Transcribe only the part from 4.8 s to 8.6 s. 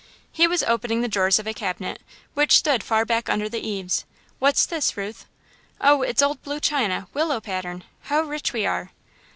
Ruth?" "Oh, it's old blue china willow pattern! How rich